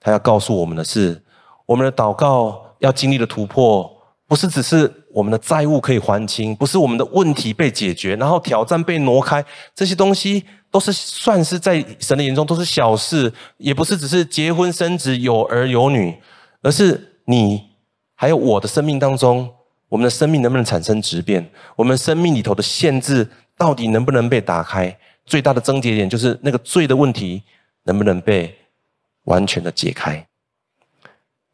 [0.00, 1.22] 他要告诉我们的是：
[1.66, 3.90] 我们的祷告要经历的突破，
[4.26, 9.44] 不是只是我们的债务可以还清，不是我们的问题被解决，然后挑战被挪开，
[9.74, 10.44] 这些东西。
[10.70, 16.14] 都是算是在神的眼中都是小事，也不是只是结婚生子有儿有女，
[16.60, 17.62] 而是你
[18.14, 19.48] 还有我的生命当中，
[19.88, 21.50] 我们的生命能不能产生质变？
[21.74, 24.94] 我们生命里头的限制到底能不能被打开？
[25.28, 27.42] 最大的症结点就是那个罪的问题
[27.84, 28.56] 能不能被
[29.24, 30.26] 完全的解开？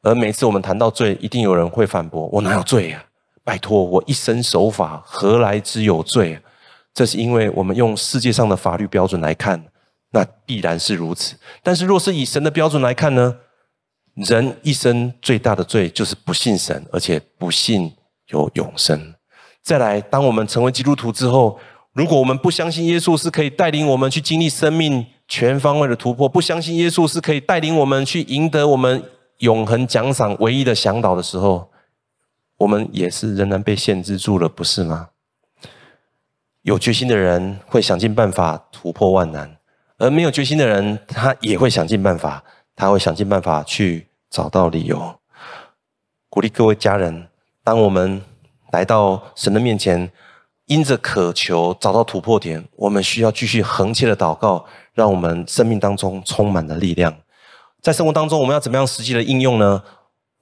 [0.02, 3.04] 而每次我们谈到罪，一定有人会反驳：我哪有罪啊？
[3.42, 6.38] 拜托，我一生守法，何来之有罪？
[6.94, 9.62] 这是因为我们用世界上的法律标准来看，
[10.10, 11.36] 那必然是如此。
[11.62, 13.36] 但是若是以神的标准来看呢？
[14.14, 17.92] 人一生最大的罪就是不信神，而且不信
[18.28, 19.12] 有永生。
[19.60, 21.58] 再来，当我们成为基督徒之后，
[21.94, 29.00] 如果我们不相信耶稣是可以带领我们去经历生命全方位的突破，不相信耶稣是可以带领我们去赢得我们
[29.38, 31.70] 永恒奖赏唯一的向导的时候，
[32.58, 35.10] 我们也是仍然被限制住了，不是吗？
[36.62, 39.56] 有决心的人会想尽办法突破万难，
[39.98, 42.42] 而没有决心的人，他也会想尽办法，
[42.74, 45.20] 他会想尽办法去找到理由。
[46.28, 47.28] 鼓励各位家人，
[47.62, 48.20] 当我们
[48.72, 50.10] 来到神的面前，
[50.66, 57.14] 因着渴求找到突破点，我们需要继续恒切的祷告，让我们生命当中充满了力量。
[57.82, 59.82] 在生活当中，我们要怎么样实际的应用呢？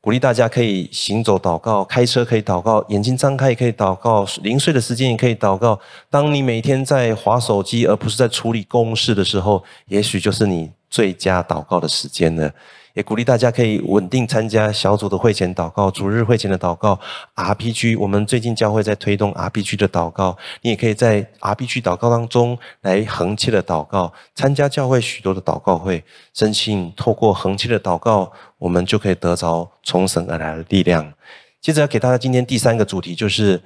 [0.00, 5.78] 鼓励大家可以行走祷告，开车可以祷告，眼睛张开也可以祷告，零碎的时间也可以祷告。
[6.10, 12.52] 当你每天在划手机，而不是在处理公事的时候，也许就是你最佳祷告的时间了。
[12.94, 16.98] 也鼓励大家可以稳定参加小组的会前祷告、主日会前的祷告、
[17.34, 17.98] RPG。
[17.98, 31.12] 我们最近教会在推动 RPG 的祷告，你也可以在 RPG 祷告当中来恒切的祷告，参加教会许多的祷告会，深信透过恒切的祷告，我们就可以得着从神而来的力量。
[31.60, 33.62] 接着要给大家今天第三个主题，就是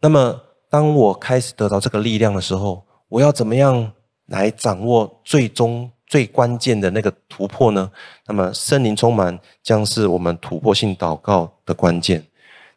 [0.00, 3.92] 那么当我开始得到这个力量的时候，我要怎么样
[4.26, 5.90] 来掌握最终？
[6.06, 7.90] 最关键的那个突破呢？
[8.26, 12.24] 那么圣灵充满将是我们突破性祷告的关键。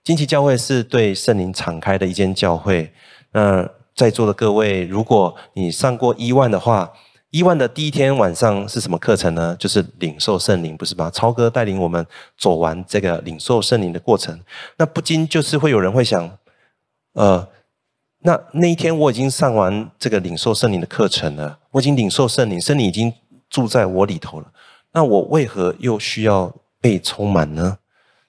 [0.03, 2.91] 惊奇教会是对圣灵敞开的一间教会。
[3.31, 6.91] 那在座的各位，如果你上过 E1 的话
[7.31, 9.55] ，E1 的第一天晚上是什么课程呢？
[9.59, 11.11] 就是领受圣灵，不是吧？
[11.11, 12.03] 超哥带领我们
[12.37, 14.39] 走完这个领受圣灵的过程。
[14.77, 16.37] 那不禁就是会有人会想，
[17.13, 17.47] 呃。
[18.21, 23.13] 那那一天我已经上完这个领受圣灵的课程了，我已经领受圣灵，圣灵已经
[23.49, 24.51] 住在我里头了。
[24.93, 27.77] 那我为何又需要被充满呢？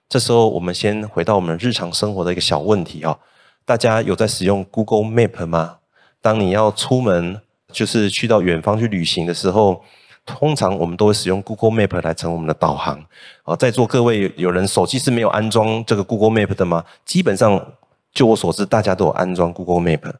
[0.08, 3.18] 这时候我们先回到我们日常生活的一个小问题啊，
[3.64, 5.78] 大家有在使用 Google Map 吗？
[6.20, 7.40] 当你要出门，
[7.72, 9.82] 就是去到远方去旅行的时候，
[10.26, 13.02] 通常我们都会使用 Google Map 来成我们的导航。
[13.44, 16.84] 啊，在座各位有人手机是没有安装这个 Google Map 的吗？
[17.04, 17.74] 基本上。
[18.12, 20.12] 就我所知，大家都有安装 Google Map，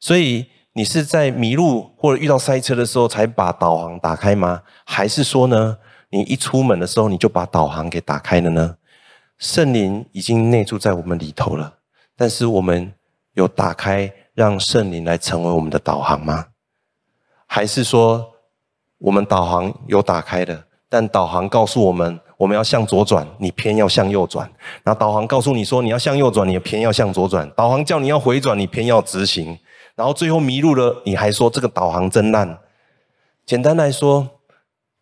[0.00, 0.44] 所以
[0.76, 4.62] 你是在迷路或者遇到塞车的时候才把导航打开吗？
[4.84, 5.78] 还是说呢，
[6.10, 8.76] 你一出门的时候你就把导航给打开了呢？
[9.38, 11.78] 圣灵已经内住在我们里头了，
[12.14, 12.92] 但是我们
[13.32, 16.48] 有打开让圣灵来成为我们的导航吗？
[17.46, 18.34] 还是说
[18.98, 24.50] 我们导航有打开的，但导航告诉我们，我们要向左转，你偏要向右转。
[24.82, 27.50] 然后导航告诉你说你要向右转，你偏要向左转。
[27.56, 29.58] 导航叫你要回转，你偏要直行。
[29.94, 32.58] 然后最后迷路了，你还说这个导航真烂。
[33.46, 34.28] 简单来说，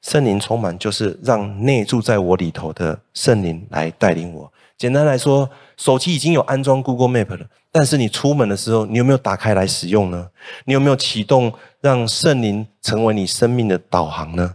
[0.02, 4.52] 圣灵充满就是让内住在我里头的圣灵来带领我。
[4.76, 10.28] 简单来说，手机已经有安装 Google Map 了，但是你出门的时候，你有没有打开来使用呢？
[10.66, 14.54] 你有没有启动让圣灵成为你生命的导航呢？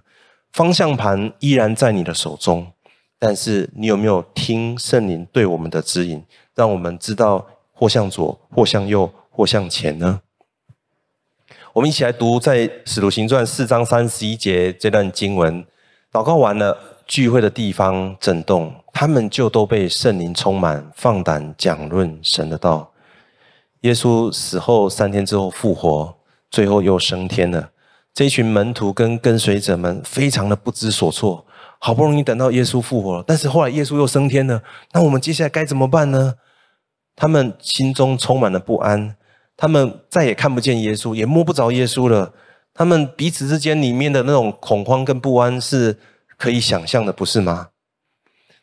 [0.52, 2.72] 方向盘依然在你的手中，
[3.18, 6.24] 但是你有没有听圣灵对我们的指引，
[6.56, 10.22] 让我们知道或向左，或向右，或向前呢？
[11.74, 15.64] 我们一起来读在《使徒行传》四章三十一节这段经文。
[16.12, 22.92] 祷告完了，聚会的地方震动，他们就都被圣灵充满，放胆讲论神的道。
[23.82, 26.16] 耶稣死后三天之后复活，
[26.50, 27.70] 最后又升天了。
[28.20, 31.46] 这群门徒跟跟随者们非常的不知所措，
[31.80, 36.34] 好不容易等到耶稣复活了，但是后来耶稣又升天了，那我们接下来该怎么办呢？
[37.16, 39.16] 他们心中充满了不安，
[39.56, 42.34] 他们再也看不见耶稣，也摸不着耶稣了。
[42.74, 45.98] 他们彼此之间里面的那种恐慌跟不安是
[46.38, 47.70] 可以想象的，不是吗？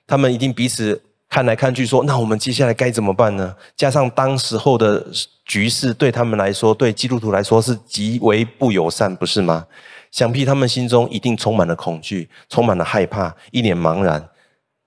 [0.07, 1.01] 他们一定彼此。
[1.31, 3.57] 看来看去，说那我们接下来该怎么办呢？
[3.75, 5.07] 加上当时候的
[5.47, 9.67] 局势，对他们来说，对基督徒来说是极为不友善，不是吗？
[10.11, 14.29] 想必他们心中一定充满了恐惧，充满了害怕，一脸茫然。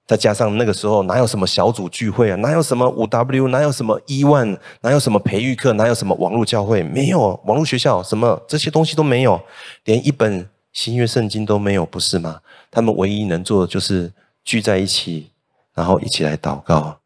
[0.05, 9.41] 再加上那个时候哪有什么小组聚会啊，哪有什么五 W，哪有什么 E1，哪有什么培育课，哪有什么网络教会，没有网络学校，什么这些东西都没有，
[9.85, 12.41] 连一本新约圣经都没有，不是吗？
[12.69, 14.11] 他们唯一能做的就是
[14.43, 15.31] 聚在一起。
[15.75, 16.98] 然后一起来祷告。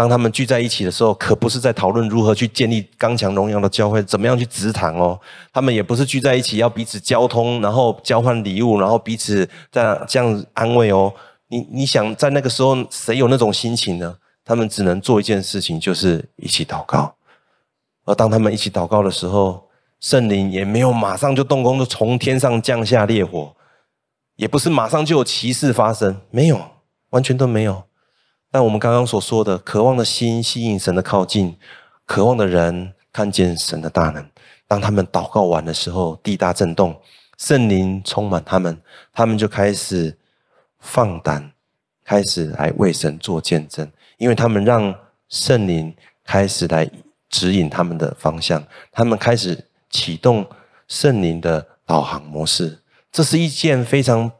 [0.00, 5.20] 当他们聚在一起的时候，可不是在讨论如何去建立刚强荣耀的教会，怎么样去植堂哦。
[5.52, 11.12] 他们也不是聚在一起要彼此交通，然后交换礼物，然后彼此这样这样安慰哦。
[11.48, 14.16] 你你想在那个时候，谁有那种心情呢？
[14.42, 17.16] 他们只能做一件事情，就是一起祷告。
[18.06, 19.68] 而当他们一起祷告的时候，
[20.00, 23.54] 圣灵也没有马上就动工，就从天上降下烈火，
[24.36, 26.58] 也不是马上就有奇事发生，没有，
[27.10, 27.82] 完全都没有。
[28.52, 31.56] 但我们刚刚所说的，渴望的心吸引神的靠近，
[32.04, 34.28] 渴望的人看见神的大能。
[34.66, 37.00] 当他们祷告完的时候，地大震动，
[37.38, 38.76] 圣灵充满他们，
[39.12, 40.18] 他们就开始
[40.80, 41.52] 放胆，
[42.04, 44.92] 开始来为神做见证，因为他们让
[45.28, 46.90] 圣灵开始来
[47.28, 50.44] 指引他们的方向，他们开始启动
[50.88, 52.80] 圣灵的导航模式。
[53.12, 54.32] 这是一件非常。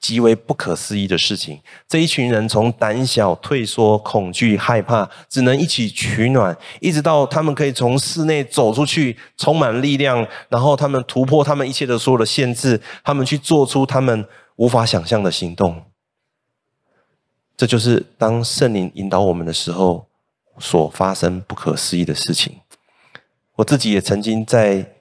[0.00, 14.24] 极为不可思议的事情，这一群人从胆小、退缩、恐惧、害怕，只能一起取暖，一直到他们可以从室内走出去，充满力量，然后他们突破他们一切的所有的限制，他们去做出他们
[14.56, 15.82] 无法想象的行动。
[17.56, 20.06] 这就是当圣灵引导我们的时候
[20.58, 22.60] 所发生不可思议的事情。
[23.56, 24.94] 我自己也曾经在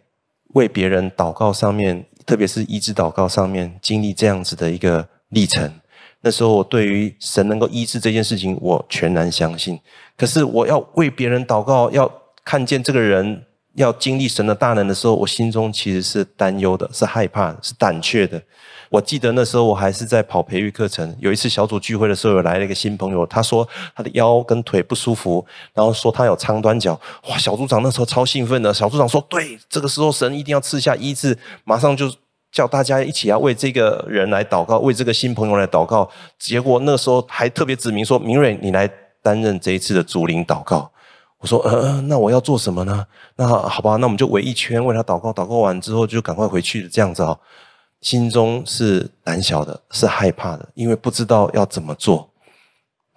[0.55, 2.05] 为别人祷告上面。
[2.27, 5.73] 特别是医治祷告上面经历这样子的一个历程，
[6.21, 9.79] 那时候我对于神能够医治这件事情，我全然相信。
[10.17, 12.11] 可是我要为别人祷告，要
[12.43, 18.43] 看见这个人要经历神的大能的时候，我心中其实是担忧的，是害怕，是胆怯的。
[18.89, 26.99] 我记得那时候我还是在跑培育课程，有一次小组聚会的时候，有来了一个新朋友，他说他的腰跟腿不舒服，然后说他有长短脚。
[27.29, 32.09] 哇，小组长那时候超兴奋的，小组长说：“对，这个时候神一定要赐下医治，马上就
[32.51, 38.89] 叫大家一起要为这个人来祷告，为这个新朋友来祷告。”结果那时候还特别指明说：“明瑞，你来
[39.21, 40.89] 担任这一次的主领祷告。”
[41.39, 43.05] 我说：“呃，那我要做什么呢？
[43.35, 47.37] 那好吧，那我们就围一圈为他祷告，祷告完之后就赶快回去，这样子哦。”
[48.01, 52.29] 心中是胆小的，是害怕的，因为不知道要怎么做。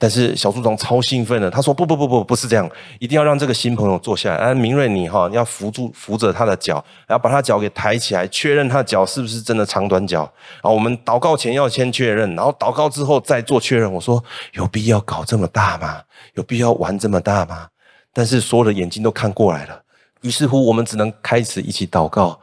[0.03, 2.67] 但是小组长超兴奋的，他说：“不不不不，不是这样，
[2.99, 4.37] 一定要让这个新朋友坐下来。
[4.37, 10.23] 啊，明瑞你哈，你要扶住扶着他的脚，然后把他脚给抬起来，确认他的脚是不是真的长短脚。
[10.63, 13.93] 然后我们祷告前要先确认，然后祷告之后再做确认。
[13.93, 16.01] 我说有必要搞这么大吗？
[16.33, 17.69] 有必要玩这么大吗？
[18.15, 19.83] 但是所有的眼睛都看过来了，
[20.23, 22.41] 于是乎我们只能开始一起祷告。”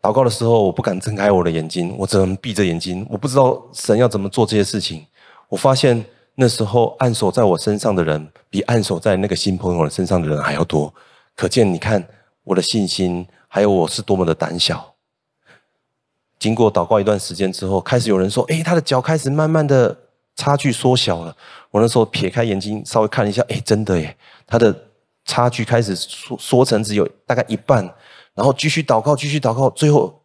[0.00, 3.06] 祷告的时候，我不敢睁开我的眼睛，我只能闭着眼睛。
[3.10, 5.04] 我不知道神要怎么做这些事情。
[5.48, 6.04] 我发现
[6.36, 10.92] 那时候按手在我身上的人，比按手在那个新朋友的身上的人还要多。
[11.34, 12.06] 可见，你看
[12.44, 14.94] 我的信心，还有我是多么的胆小。
[16.38, 19.96] 经过祷告一段时间之后，开始有人说：“诶，他的脚开始慢慢的
[20.36, 21.36] 差距缩小了。”
[21.72, 24.74] 我那时候撇开眼睛，稍微看了一下，诶，真的耶，他的
[25.24, 27.92] 差距开始缩缩成只有大概一半。
[28.38, 30.22] 然后继续祷告，继续祷告，最后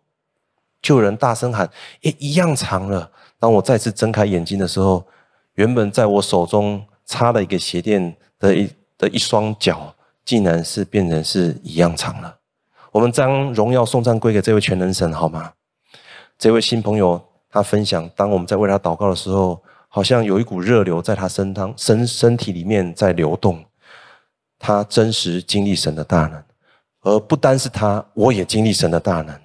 [0.84, 1.67] 就有人大声喊
[2.04, 3.10] ：“诶，一样长了。”
[3.41, 5.04] 当我再次睁开眼睛的时候，
[5.56, 12.38] 原本在我手中插了一个鞋垫的一的一双脚，竟然是变成是一样长了。
[12.91, 15.54] 我们将荣耀颂赞归给这位全能神，好吗？
[16.38, 17.19] 这位新朋友
[17.50, 23.65] 他分享，当我们在为他祷告的时候，好像有一股热流在他身当身身体里面在流动，
[24.60, 26.44] 他真实经历神的大能。
[27.04, 29.35] 而不单是他，我也经历神的大能。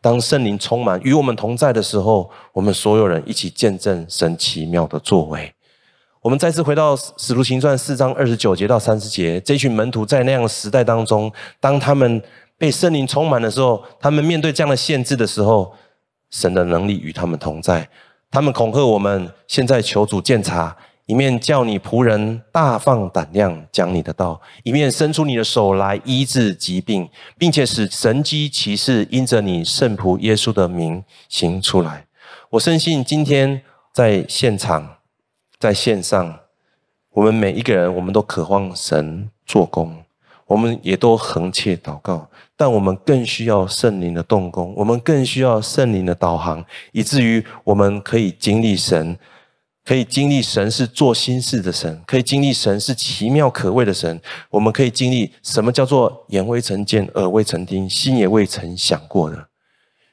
[0.00, 5.54] 当圣灵充满与我们同在的时候，我们所有人一起见证神奇妙的作为。
[6.20, 12.22] 我们再次回到《使徒行传》四章二十九节到三十节，这群门徒在那样的时代当中，当他们
[12.56, 15.72] 被圣灵充满的时候，他们面对这样的限制的时候，
[16.30, 17.88] 神的能力与他们同在。
[18.30, 20.76] 他们恐吓我们，现在求主鉴察，
[21.12, 27.06] 一面叫你仆人大放胆量讲你的道，一面伸出你的手来医治疾病，
[27.36, 32.06] 并且使神迹奇事因着你圣仆耶稣的名行出来。
[32.48, 33.60] 我深信今天
[33.92, 34.88] 在现场，
[35.60, 36.34] 在线上，
[37.12, 39.94] 我们每一个人，我们都渴望神做工，
[40.46, 42.26] 我们也都恒切祷告。
[42.56, 49.18] 但我们更需要圣灵的动工，我们更需要圣灵的导航，以至于我们可以经历神，
[49.84, 54.20] 可以经历神是做新事的神，可以经历神是奇妙可畏的神。
[54.50, 59.48] 我们可以经历什么叫做眼未曾见，耳未曾听，心也未曾想过的。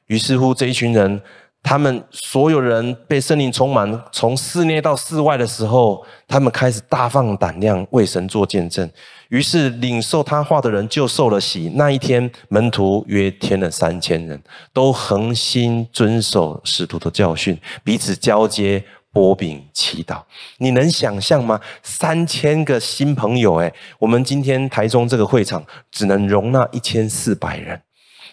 [0.07, 1.21] 于是乎，这一群人。
[1.61, 8.89] 他们所有人被圣灵充满，从室内到室外的时候，他们开始大放胆量为神做见证。
[9.27, 11.69] 于是领受他话的人就受了洗。
[11.75, 14.41] 那一天，门徒约添了三千人，
[14.71, 18.81] 都恒心遵守使徒的教训，彼此交接、
[19.13, 20.21] 擘饼、祈祷。
[20.57, 21.59] 你能想象吗？
[21.83, 27.81] 三千个新朋友，诶，我们今天台中这个会场只能容纳一千四百人。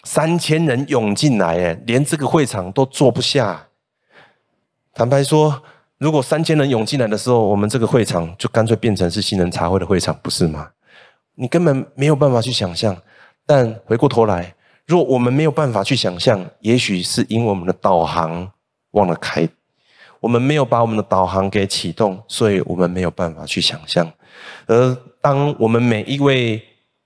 [0.03, 3.67] 三千人涌进来，哎，连这个会场都坐不下。
[4.93, 5.61] 坦白说，
[5.97, 10.69] 如果三千人涌进来的时候，我们这个会场就干脆变成是新人茶会的会场，不是吗？
[11.35, 12.95] 你根本没有办法去想象。
[13.45, 14.53] 但回过头来，
[14.85, 18.51] 如果我们没有办法去想象，也许是因为我们的导航
[18.91, 19.47] 忘了开，
[20.19, 24.11] 我们没有把我们的导航给启动，所以我们没有办法去想象。
[24.65, 26.61] 而当我们每一位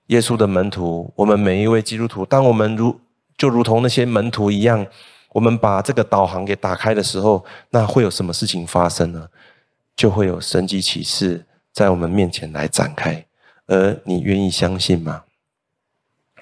[0.06, 3.00] 耶稣的门徒，我们每一位基督徒，当我们如
[3.36, 4.86] 就如同那些门徒一样，
[5.30, 9.28] 我们把这个导航给打开的时候，那会有什么事情发生呢？
[9.94, 13.24] 就会有神迹启示在我们面前来展开，
[13.66, 15.22] 而你愿意相信吗？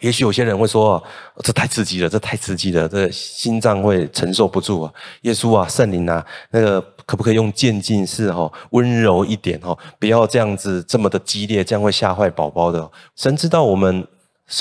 [0.01, 1.03] 也许有些人会说
[1.45, 4.93] ：“这太刺激了，这太刺激了，这心脏会承受不住啊！”
[5.23, 12.91] 耶稣啊，圣灵啊，那个可不可以用渐进式哈，温柔一点哈，不要这样子这么的激烈，这样会吓坏宝宝的。
[13.15, 14.07] 神知道我们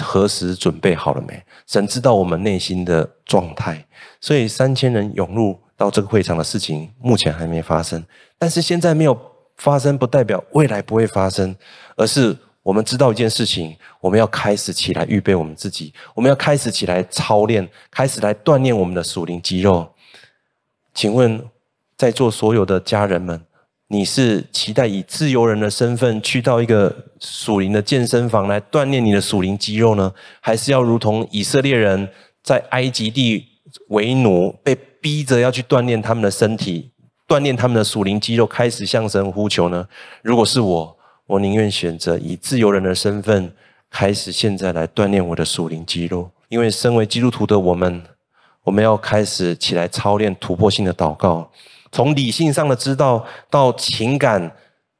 [0.02, 1.42] 何时准备好了没？
[1.66, 3.86] 神知道我们内心的状态，
[4.20, 8.04] 所以三千人涌入到这个会场的事情，目前还没发生。
[8.38, 9.18] 但是现在没有
[9.58, 11.56] 发生，不代表未来不会发生，
[11.96, 12.36] 而是。
[12.70, 19.91] 我们知道一件事情，我们要开始起来预备我们自己，我们要开始起来操练，开始来锻炼我们的属灵肌肉。
[20.93, 21.43] 请问，
[21.97, 23.41] 在座所有的家人们，
[23.88, 32.07] 你是期待以自由人的身份去到一个属灵的健身房来锻炼你的属灵肌肉呢，还是要如同以色列人
[32.43, 33.47] 在埃及地
[33.88, 36.91] 为奴，被逼着要去锻炼他们的身体，
[37.28, 39.88] 锻炼他们的属灵肌肉，开始向神呼求呢？
[40.22, 40.99] 如果是我。
[41.30, 43.54] 我宁愿选择以自由人的身份
[43.88, 46.28] 开始，现在来锻炼我的属灵肌肉。
[46.48, 48.04] 因为身为基督徒的我们，
[48.64, 51.52] 我们要开始起来操练突破性的祷告，
[51.92, 54.52] 从理性上的知道到情感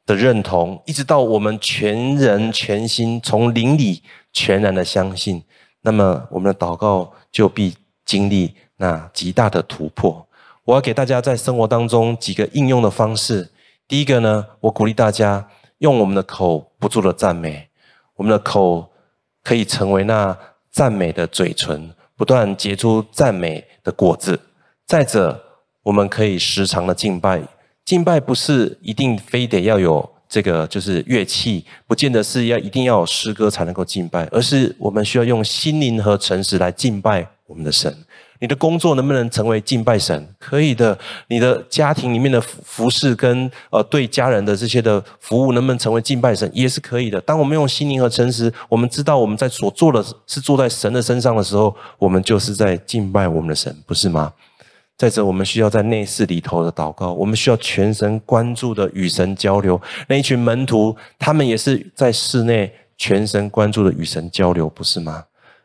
[0.06, 5.42] 的认同，一直到我们全人全心从灵里全然的相信，
[5.82, 7.76] 那么我们的祷告就必
[8.06, 10.28] 经历那极大的突破。
[10.66, 13.50] 我要给大家在生活当中几个应用的方式。
[13.88, 15.50] 第一个呢，我鼓励大家。
[15.80, 17.68] 用我们的口不住的赞美，
[18.16, 18.90] 我们的口
[19.44, 20.38] 可以成为那
[20.72, 24.40] 赞美的嘴唇，不断结出赞美的果子。
[24.86, 25.42] 再者，
[25.84, 27.42] 我们可以时常的敬拜，
[27.84, 37.96] 敬拜不是一定非得要有这个就是乐器，不见得是要一定要有诗歌才能够敬拜，而是我们需要用心灵和诚实来敬拜我们的神。
[38.40, 40.28] 你的工作能不能成为敬拜神？
[40.40, 40.98] 可以的。
[41.28, 46.50] 你的家庭里面的服侍跟呃对家人的这些的服务能不能成为敬拜神？
[46.54, 47.20] 也是可以的。
[47.22, 54.34] 当我们用心灵和诚实，我们知道我们在所做的是做在神的身上的时候，我们就是在敬拜我们的神，不是吗？
[54.98, 59.80] 再者，我们需要在内室里头的祷告，我们需要全神关注的与神交流。
[60.10, 65.24] 那一群门徒，他们也是在室内全神关注的与神交流，不是吗？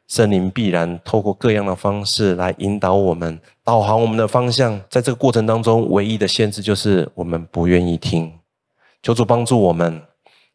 [0.09, 4.81] 圣灵必然透过各样的方式来引导我们，导航我们的方向。
[4.91, 8.31] 在这个过程当中，唯一的限制就是我们不愿意听。
[9.03, 10.03] 求主帮助我们，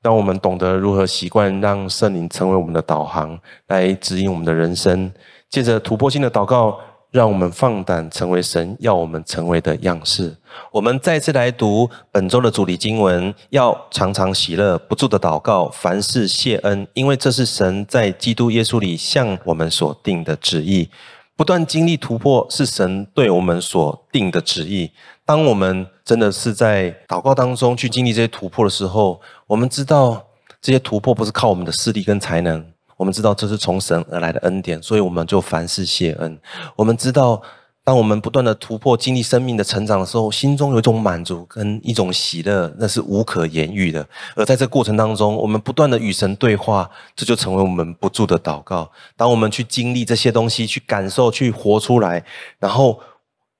[0.01, 5.11] 让我们懂得如何习惯让圣灵成为我们的导航，来指引我们的人生。
[5.49, 6.79] 借着突破性的祷告。
[7.11, 10.35] 让我们放胆成为神要我们成为的样式。
[10.71, 20.89] 我们再次来读本周的主题经文：要常常喜乐，不住的祷告，凡事谢恩，因为这是神在基督耶稣里向我们所定的旨意。
[21.35, 24.91] 不断经历突破是神对我们所定的旨意。
[25.25, 30.25] 当我们真的是在祷告当中去经历这些突破的时候，我们知道
[30.61, 32.65] 这些突破不是靠我们的势力跟才能。
[32.99, 36.37] 我们知道这是从神而来的恩典，所以我们就凡事谢恩。
[36.75, 37.41] 我们知道
[37.85, 44.05] 当我们不断的突破、经历生命的成长的时候，心中有一种满足跟一种喜乐，那是无可言喻的。
[44.35, 48.91] 而在这过程当中，我们不断的与神对话，这就成为我们不住的祷告。
[49.15, 52.25] 当我们去经历这些东西，去感受、去活出来，
[52.59, 52.99] 然后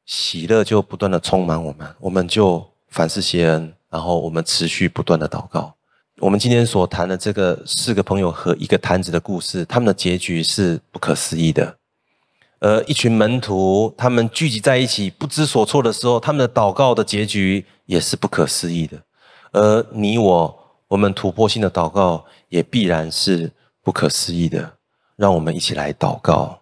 [0.06, 5.79] 喜乐就不断的充满我们，我们就凡事谢恩，然后我们持续不断的祷告。
[6.22, 11.78] 我们今天所谈的这个四个朋友和一个瘫子的故事，他们的结局是不可思议的。
[12.60, 19.02] 而一群门徒，他们聚集在一起，不知所措的时候，他们的祷告的结局也是不可思议的。
[19.54, 20.60] 而你我，
[20.90, 23.52] 我们突破性的祷告，也必然是
[23.82, 24.74] 不可思议的。
[25.16, 26.60] 让我们一起来祷告。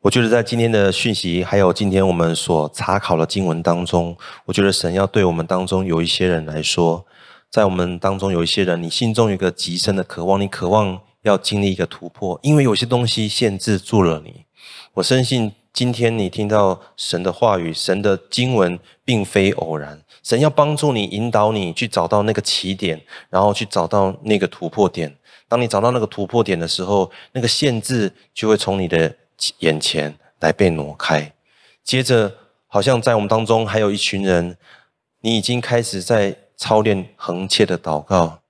[0.00, 7.04] 我觉得在今天的讯息，还有今天我们所查考的经文当中，我觉得神要对我们当中有一些人来说，
[7.50, 14.44] 在我们当中有一些人，你心中有一个极深的渴望，你渴望要经历一个突破，因为有些东西限制住了你。
[14.94, 20.02] 我深信，今天你听到神的话语、神的经文，并非偶然。
[20.22, 25.16] 神要帮助你、引导你去找到那个起点，然后去找到那个突破点。
[25.48, 29.14] 当你找到那个突破点的时候，那个限制就会从你的
[29.60, 31.32] 眼前来被挪开。
[31.82, 32.34] 接着，
[32.66, 34.58] 好像在我们当中还有一群人，
[35.22, 38.40] 你已经开始在操练恒切的祷告。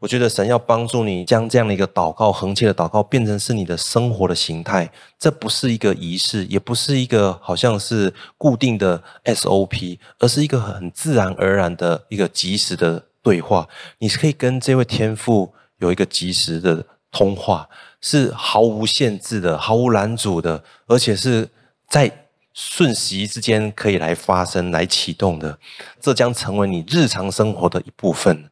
[0.00, 4.88] 我觉得神要帮助你，将这样的一个祷告、恒切的祷告，变成是你的生活的形态。
[5.18, 13.68] 这不是一个仪式，也不是一个好像是固定的 SOP，而是一个很自然而然的一个及时的对话。
[13.98, 17.68] 你是可以跟这位天父有一个及时的通话，
[18.00, 21.48] 是毫无限制的、毫无拦阻的，而且是
[21.88, 22.27] 在
[22.60, 25.56] 瞬息之间可以来发生、来启动的。
[26.00, 28.50] 这将成为你日常生活的一部分。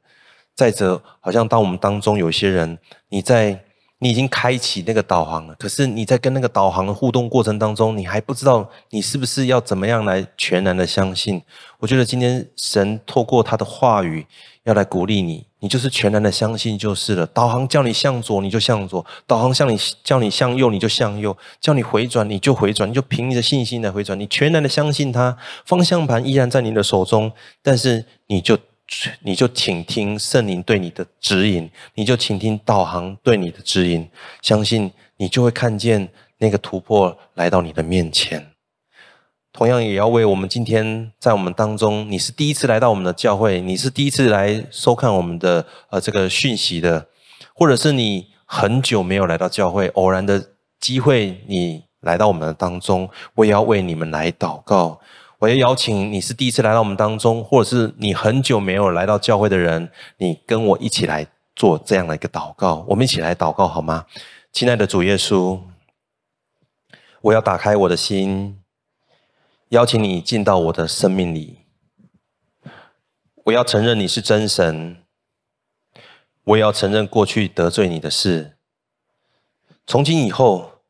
[0.55, 2.79] 再者，好像当我们当中有些人，
[3.09, 3.65] 你在
[3.99, 11.41] 你已经开启那个导航了，可是你在跟那个导航的互动过程当中，你还不知道你是不是要怎么样来全然的相信。
[11.79, 14.27] 我觉得今天神透过他的话语
[14.65, 17.27] 要来鼓励你，你就是全然的相信就是了。
[17.27, 24.21] 导航叫你向左，你就向左；导航向你叫你向右，你就向右；叫你回转，你就回转，你就凭你的信心来回转。
[24.21, 27.33] 你全然的相信他，方向盘依然在你的手中，
[27.63, 28.59] 但是你就。
[29.21, 34.09] 你就请听圣灵对你的指引，你就请听导航对你的指引，
[34.43, 36.09] 相信你就会看见
[36.39, 38.53] 那个突破来到你的面前。
[39.53, 47.07] 同样，也要为我们今天在我们当中，你是第一次来到我们的教会，你是第一次来收看我们的呃这个讯息的，
[47.55, 55.01] 或者是你很久没有来到教会，偶然的机会你来到我们的当中，我也要为你们来祷告。
[55.39, 62.87] 我也邀请你是第一次来到我们当中，或者是你很久没有来到教会的人，你跟我一起来做这样的一个祷告。
[62.89, 64.07] 我们一起来祷告好吗？
[64.51, 65.61] 亲爱的主耶稣，
[67.21, 68.59] 我要打开我的心，
[69.69, 71.59] 邀请你进到我的生命里。
[73.45, 74.97] 我要承认你是真神，
[76.45, 78.57] 我也要承认过去得罪你的事。
[79.87, 80.81] 从今以后，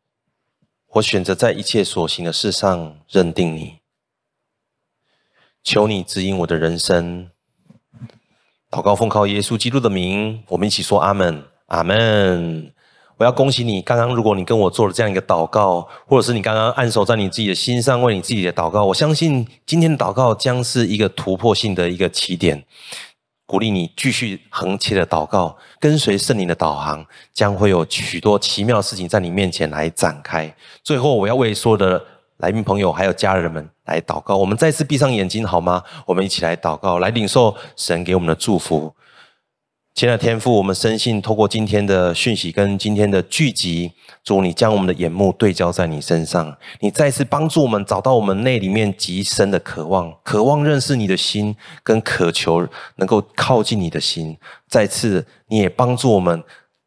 [0.92, 3.80] 我选择在一切所行的事上认定你。
[5.66, 7.28] 求你指引我的人生，
[8.70, 12.72] 祷告奉靠耶稣基督的名，我们一起说阿门，阿门。
[13.16, 22.64] 我要恭喜你，刚刚如果你跟我做了这样一个祷告，或者是你刚刚按手在你自己的心上为你自己的祷告，我相信今天的祷告将是一个突破性的一个起点，
[23.44, 27.04] 鼓励你继续恒切的祷告，跟随圣灵的导航，
[27.34, 30.54] 将会有许多奇妙的事情在你面前来展开。
[30.84, 32.04] 最后，我要为所有的。
[32.38, 34.36] 来宾朋友，还有家人们来祷告。
[34.36, 35.82] 我们再次闭上眼睛好吗？
[36.04, 38.94] 我们一起来祷告，来领受神给我们的祝福。
[39.94, 54.36] 亲爱的天父，我们深信透过今天的讯息跟今天的聚集，主你将我们的眼目对焦在你身上，你再次帮助我们找到我们内里面极深的渴望，渴望认识你的心，跟渴求能够靠近你的心。
[54.68, 56.44] 再次，你也帮助我们。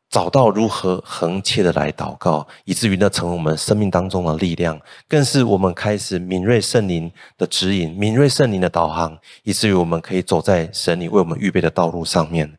[0.10, 12.58] 找到如何恒切的来祷告，以至于那成为我们生命当中的力量，更是我们开始敏锐圣灵的指引，敏锐圣灵的导航，以至于我们可以走在神你为我们预备的道路上面。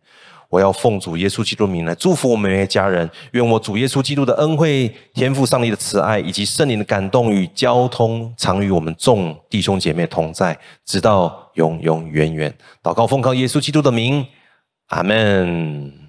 [0.48, 12.52] 我要奉主耶稣基督名来祝福我们每一家人，愿我主耶稣基督的恩惠、天父上帝的慈爱以及圣灵的感动与交通，常与我们众弟兄姐妹同在，直到永永远远。
[12.82, 14.26] 祷告奉靠耶稣基督的名，
[14.88, 15.99] 阿门。